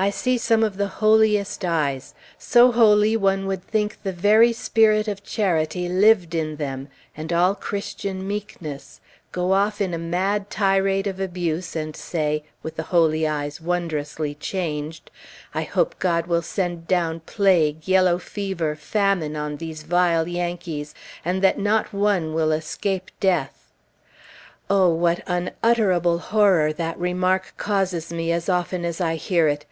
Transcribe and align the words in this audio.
I 0.00 0.10
see 0.10 0.38
some 0.38 0.62
of 0.62 0.76
the 0.76 0.86
holiest 0.86 1.64
eyes, 1.64 2.14
so 2.38 2.70
holy 2.70 3.16
one 3.16 3.46
would 3.46 3.64
think 3.64 4.00
the 4.04 4.12
very 4.12 4.52
spirit 4.52 5.08
of 5.08 5.24
charity 5.24 5.88
lived 5.88 6.36
in 6.36 6.54
them, 6.54 6.86
and 7.16 7.32
all 7.32 7.56
Christian 7.56 8.24
meekness, 8.24 9.00
go 9.32 9.50
off 9.52 9.80
in 9.80 9.92
a 9.92 9.98
mad 9.98 10.50
tirade 10.50 11.08
of 11.08 11.18
abuse 11.18 11.74
and 11.74 11.96
say, 11.96 12.44
with 12.62 12.76
the 12.76 12.84
holy 12.94 13.26
eyes 13.26 13.60
wondrously 13.60 14.36
changed, 14.36 15.10
"I 15.52 15.62
hope 15.64 15.98
God 15.98 16.28
will 16.28 16.42
send 16.42 16.86
down 16.86 17.18
plague, 17.18 17.88
yellow 17.88 18.18
fever, 18.18 18.76
famine, 18.76 19.34
on 19.34 19.56
these 19.56 19.82
vile 19.82 20.28
Yankees, 20.28 20.94
and 21.24 21.42
that 21.42 21.58
not 21.58 21.92
one 21.92 22.34
will 22.34 22.52
escape 22.52 23.10
death." 23.18 23.56
O, 24.70 24.90
what 24.94 25.22
unutterable 25.26 26.18
horror 26.18 26.72
that 26.74 26.98
remark 27.00 27.54
causes 27.56 28.12
me 28.12 28.30
as 28.30 28.48
often 28.50 28.84
as 28.84 29.00
I 29.00 29.16
hear 29.16 29.48
it! 29.48 29.64